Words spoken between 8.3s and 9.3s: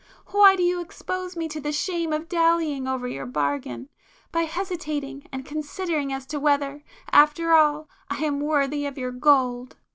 worthy of your